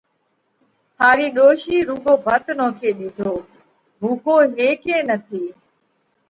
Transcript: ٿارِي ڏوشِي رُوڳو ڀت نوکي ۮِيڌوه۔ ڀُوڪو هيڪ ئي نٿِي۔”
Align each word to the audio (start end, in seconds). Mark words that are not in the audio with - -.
ٿارِي 0.97 1.27
ڏوشِي 1.35 1.77
رُوڳو 1.87 2.13
ڀت 2.25 2.45
نوکي 2.57 2.89
ۮِيڌوه۔ 2.99 3.39
ڀُوڪو 3.99 4.35
هيڪ 4.57 4.81
ئي 4.91 4.97
نٿِي۔” 5.07 5.43